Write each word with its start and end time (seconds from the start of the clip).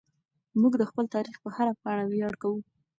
موږ 0.59 0.73
د 0.77 0.83
خپل 0.89 1.05
تاریخ 1.15 1.35
په 1.43 1.49
هره 1.55 1.73
پاڼه 1.81 2.03
ویاړ 2.07 2.33
کوو. 2.41 2.59